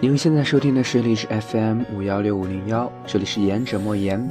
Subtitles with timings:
[0.00, 4.28] 您现在收听的是荔枝 FM 五幺六五零幺，这里是言者莫言，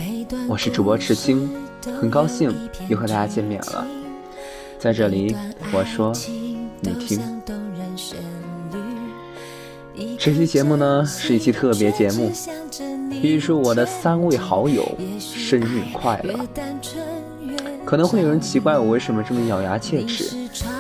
[0.48, 1.50] 我是主播赤星，
[2.00, 2.56] 很高兴
[2.88, 3.86] 又和大家见面了。
[4.80, 5.36] 在这里，
[5.74, 6.14] 我说
[6.80, 7.20] 你听。
[10.18, 12.32] 这期节目呢是一期特别节目，
[13.22, 14.90] 预祝我的三位好友
[15.20, 16.40] 生日快乐。
[17.84, 20.38] 可能会有人奇怪我为什么这么咬牙切齿，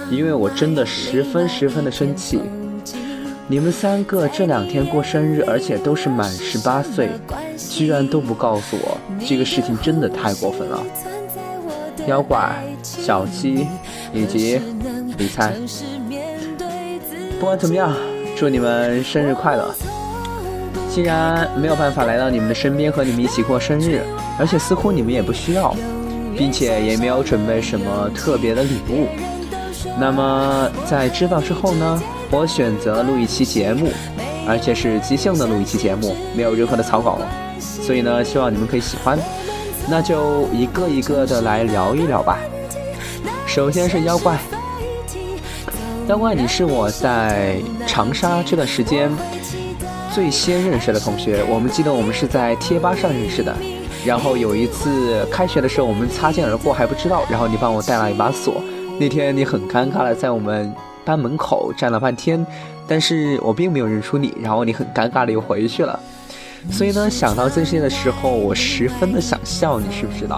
[0.09, 2.40] 因为我真的十分十分的生气。
[3.49, 7.09] 你们三个这两天过生日，而且都是满十八岁，
[7.57, 10.83] 居然都不告诉我，这个事情真的太过分了。
[12.07, 13.65] 妖怪、小七
[14.11, 14.59] 以及
[15.17, 15.53] 李灿，
[17.39, 17.95] 不管怎么样，
[18.35, 19.73] 祝你们生日快乐。
[20.89, 24.01] 既然没有办法来到你们的身边和你们一起过生日，
[24.37, 25.73] 而且似乎你们也不需要，
[26.37, 29.07] 并且也没有准备什么特别的礼物，
[29.98, 32.03] 那么在知道之后呢？
[32.29, 33.89] 我选择录一期节目，
[34.45, 37.17] 而且是即兴的录一期节目，没有任何的草稿，
[37.57, 39.17] 所以呢，希望你们可以喜欢。
[39.89, 42.37] 那就一个一个的来聊一聊吧。
[43.45, 44.37] 首先是妖怪，
[46.09, 47.55] 妖怪，你是我在
[47.87, 49.09] 长沙这段时间
[50.13, 51.41] 最先认识的同学。
[51.49, 53.55] 我们记得我们是在贴吧上认识的，
[54.05, 58.61] 然后有一次开学的时候我们擦肩而过还不知道，然后你帮我带了一把锁，
[58.99, 60.75] 那天你很尴尬的在我们。
[61.08, 62.46] 班门口站了半天，
[62.86, 65.97] 但是我并没有认出你，然后你很尴尬的又回去了。
[66.69, 70.38] 所以呢，想到这些的时候，我十分的想笑，你知不知道？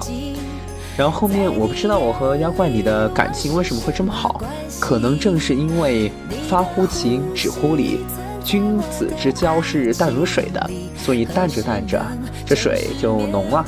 [0.96, 4.40] 然后后面我不知道我和妖怪你的感情为什么会这么好，
[4.80, 6.12] 可能正是因为
[6.48, 8.02] 发乎情，止乎礼，
[8.44, 12.06] 君子之交是淡如水的，所以淡着淡着，
[12.46, 13.66] 这水就浓了。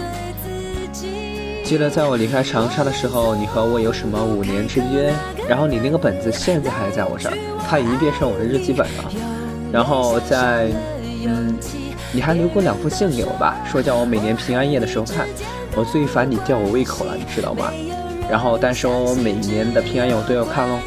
[1.72, 5.14] 记得在我离开长沙的时候，你和我有什么五年之约？
[5.48, 9.10] 然后你那个本子现在还在我这儿，它已经变成我的日记本了。
[9.72, 10.68] 然后在，
[11.26, 11.58] 嗯，
[12.12, 15.26] 你还留过两封信给我吧，说叫我每年平安夜的时候看。
[15.74, 17.72] 我最烦你吊我胃口了，你知道吗？
[18.30, 20.78] 然后但是我每年的平安夜我都要看喽。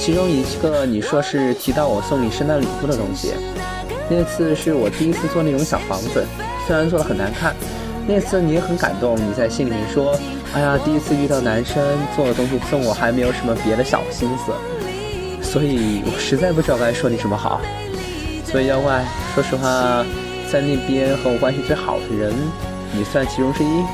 [0.00, 3.34] 其中一个你说是提到我送你圣诞礼物的东西，
[4.10, 6.26] 那次是我第一次做那种小房子，
[6.66, 7.54] 虽然做的很难看。
[8.10, 10.18] 那次你也很感动，你在信里面说
[10.56, 11.84] ：“哎呀，第一次遇到男生
[12.16, 14.50] 做的东西送我，还没有什么别的小心思。”
[15.44, 17.60] 所以我实在不知道该说你什么好。
[18.46, 19.04] 所以妖怪，
[19.34, 20.02] 说实话，
[20.50, 22.32] 在那边和我关系最好的人，
[22.94, 23.84] 你算其中之一。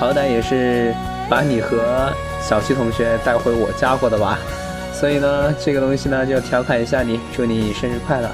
[0.00, 0.92] 好歹也是
[1.30, 2.12] 把你和
[2.42, 4.36] 小七同学带回我家过的吧。
[4.92, 8.28] 所以呢，这个东西呢，就调侃一下你，祝你生日快乐。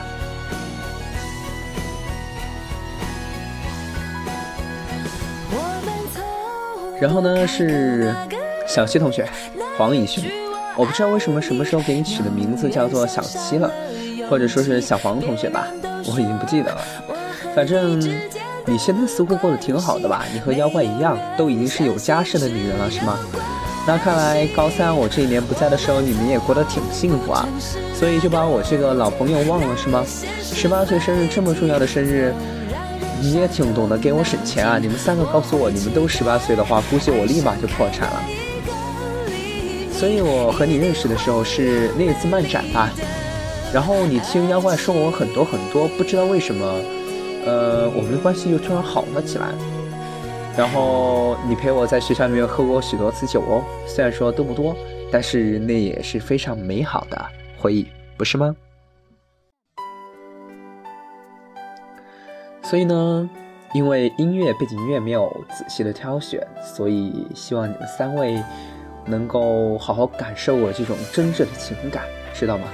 [7.00, 8.14] 然后呢是
[8.66, 9.28] 小七同学，
[9.76, 10.24] 黄以轩，
[10.76, 13.70] 我不知道为什么什么时候给你取的名字叫做小七了，
[14.30, 15.66] 或者说是小黄同学吧，
[16.06, 16.78] 我已经不记得了。
[17.54, 18.00] 反正
[18.66, 20.24] 你现在似乎过得挺好的吧？
[20.32, 23.18] 你和妖怪一样，都已经是有家室的女人了，是吗？
[23.86, 27.46] 那看来高三我这一年不在的时候，你们也过得挺幸福啊，
[27.94, 30.02] 所以就把我这个老朋友忘了是吗？
[30.42, 32.32] 十八岁生日这么重要的生日。
[33.24, 34.78] 你也挺懂得给我省钱啊！
[34.78, 38.22] 你们三个告诉我你们都十八岁的话，估计我立马就破产了。
[39.90, 42.90] 所以我和你认识的时候是那次漫展吧，
[43.72, 46.66] 然后你听妖怪说我很多很多，不知道为什么，
[47.46, 49.46] 呃，我们的关系又突然好了起来。
[50.54, 54.76] 然后你陪我在学校里面喝过许多次酒哦，虽然说都不多，
[55.10, 57.24] 但是那也是非常美好的
[57.58, 57.86] 回忆，
[58.18, 58.54] 不是吗？
[62.74, 63.30] 所以呢，
[63.72, 68.42] 因为音乐背景音乐没有仔细的挑选，所以希望你们三位
[69.06, 72.02] 能够好好感受我这种真挚的情感，
[72.34, 72.64] 知道吗？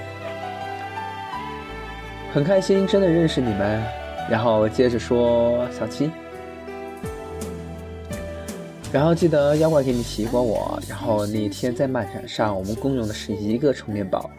[2.33, 3.85] 很开心，真的认识你们。
[4.31, 6.11] 然后接着说小七，
[8.91, 10.81] 然后记得妖怪给你提过我。
[10.89, 14.31] 然后那天在漫展上，我们共用的是一个充电宝。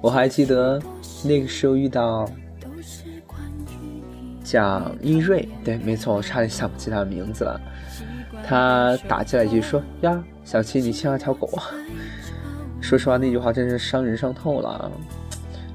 [0.00, 0.80] 我还记得
[1.22, 2.26] 那个时候遇到。
[4.50, 7.60] 蒋一瑞，对，没错，我差点想不起他的名字了。
[8.44, 11.48] 他打进来一句说：“呀，小七，你牵了条狗！”
[12.82, 14.90] 说实话，那句话真是伤人伤透了。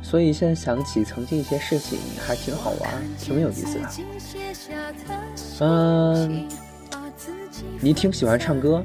[0.01, 3.89] 所以现在想起曾经一些事情，还挺好玩，挺有意思的。
[5.62, 6.45] 嗯，
[7.80, 8.83] 你挺喜欢唱歌？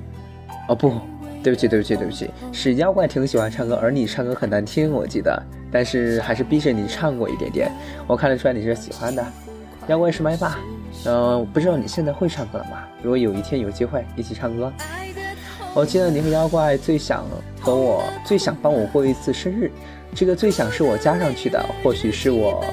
[0.69, 1.01] 哦，不
[1.43, 5.43] 对不起，对不起，对不起，是妖怪挺喜欢唱歌，而你唱歌很难听，我记得。
[5.73, 7.73] 但是还是逼着你唱过一点点，
[8.07, 9.27] 我看得出来你是喜欢的。
[9.89, 10.59] 妖怪是麦霸，
[11.07, 12.85] 嗯，不知道你现在会唱歌了吗？
[13.03, 14.73] 如果有一天有机会一起唱歌，
[15.75, 17.25] 我记得你和妖怪最想
[17.61, 19.71] 和我最想帮我过一次生日，
[20.15, 22.65] 这个最想是我加上去的，或许是我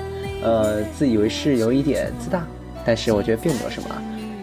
[0.43, 2.45] 呃，自以为是，有一点自大，
[2.85, 3.89] 但是我觉得并没有什么。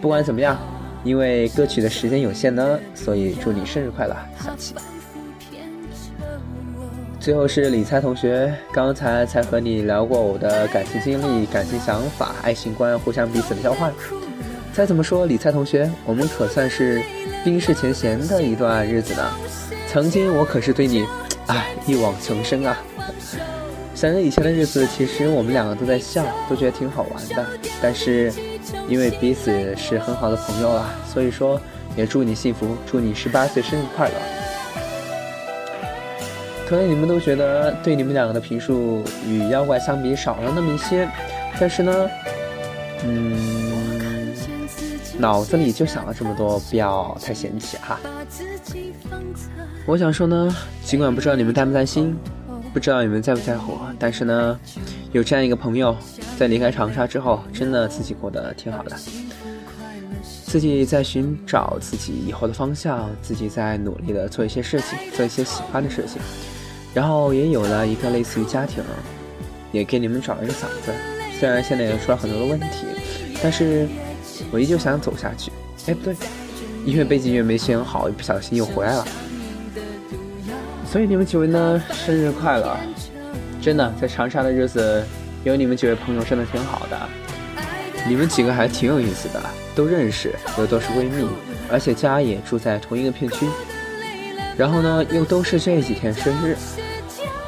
[0.01, 0.57] 不管怎么样，
[1.03, 4.73] 因为歌曲的时间有限呢，所以祝你生日快乐，小七。
[7.25, 13.91] 最后是李猜同学，刚才才和你聊过我的感情经历、感情想法、爱情观，互相彼此的交换。
[14.71, 17.01] 再怎么说，李猜同学，我们可算是
[17.43, 19.23] 冰释前嫌的一段日子呢。
[19.87, 21.03] 曾经我可是对你，
[21.47, 22.77] 哎，一往情深啊。
[23.95, 27.43] 想着以前的日子，其实我们两个都在笑，都觉得挺好玩的。
[27.81, 28.31] 但是，
[28.87, 31.59] 因为彼此是很好的朋友了，所以说
[31.97, 34.44] 也祝你幸福，祝你十八岁生日快乐。
[36.67, 41.07] 可能你们都觉得对你们两个的评述与妖怪相比少了那么一些，
[41.59, 42.09] 但是呢，
[43.03, 44.33] 嗯，
[45.17, 47.99] 脑子里就想了这么多，不要太嫌弃哈。
[49.85, 52.17] 我想说呢，尽管不知道你们担不担心。
[52.73, 54.59] 不知道你们在不在乎，但是呢，
[55.13, 55.95] 有这样一个朋友，
[56.37, 58.97] 在离开长沙之后，真的自己过得挺好的。
[60.21, 66.21] 自己在寻找自己以后的方向，自己在努力的做一些事情，做一些喜欢的事情，
[66.95, 68.81] 然后也有了一个类似于家庭，
[69.71, 70.91] 也给你们找了一个嗓子。
[71.37, 72.87] 虽然现在也出了很多的问题，
[73.43, 73.85] 但是
[74.49, 75.51] 我依旧想走下去。
[75.87, 76.15] 哎，不对，
[76.85, 79.05] 因为背景音乐没选好，一不小心又回来了。
[80.89, 82.77] 所以你们几位呢，生日快乐！
[83.61, 85.03] 真的，在长沙的日子，
[85.43, 86.97] 有你们几位朋友真的挺好的。
[88.07, 89.41] 你们几个还挺有意思的，
[89.75, 91.27] 都认识，又都是闺蜜，
[91.69, 93.45] 而且家也住在同一个片区。
[94.57, 96.55] 然后呢，又都是这几天生日，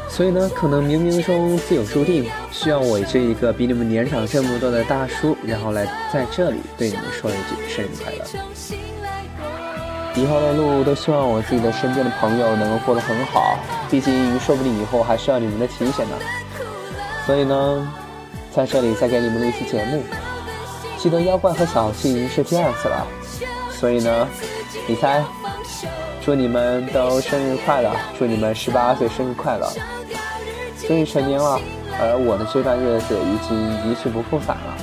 [0.09, 8.25] 所以呢，可能冥冥中自有注定，需要我这一个比你们年长这么多的大叔，然后来在这里对你们说一句生日快乐。
[10.15, 13.57] 以后的路都希望我自己的身边的朋友能够过得很好，
[13.89, 16.17] 毕竟说不定以后还需要你们的提携呢。
[17.25, 17.87] 所以呢，
[18.51, 20.03] 在这里再给你们录一期节目。
[20.97, 23.07] 记得妖怪和小七已经是第二次了，
[23.69, 24.27] 所以呢，
[24.87, 25.23] 你猜，
[26.27, 27.89] 祝你们都生日快乐，
[28.19, 29.65] 祝你们十八岁生日快乐。
[30.85, 31.57] 终于成年了，
[32.01, 33.57] 而我的这段日子已经
[33.89, 34.75] 一去不复返了。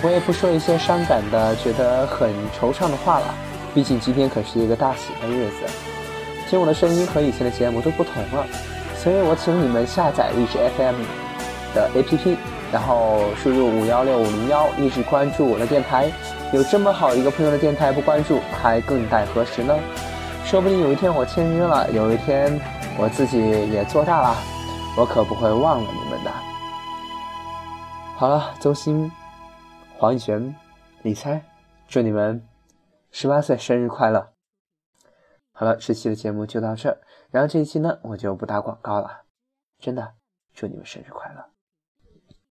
[0.00, 3.34] 我也不说一些伤感的、觉得很惆怅的话了。
[3.74, 5.66] 毕竟今天可是一个大喜的日子，
[6.48, 8.46] 听我的声音和以前的节目都不同了，
[8.96, 11.02] 所以我请你们下载荔枝 FM
[11.74, 12.36] 的 APP，
[12.70, 16.08] 然后输入五幺六五零幺，一直关注我的电台。
[16.52, 19.74] 有这么好一个朋友的电台不关注，还更待何时呢？
[20.48, 22.58] 说不定有一天我签约了，有一天
[22.98, 23.38] 我自己
[23.70, 24.34] 也做大了，
[24.96, 26.30] 我可不会忘了你们的。
[28.16, 29.12] 好了，周星、
[29.98, 30.56] 黄以璇、
[31.02, 31.44] 李猜，
[31.86, 32.42] 祝你们。
[33.10, 34.32] 十八岁生日快乐！
[35.52, 36.98] 好了，这期的节目就到这儿，
[37.30, 39.24] 然后这一期呢，我就不打广告了。
[39.78, 40.14] 真的，
[40.54, 41.44] 祝你们生日快乐！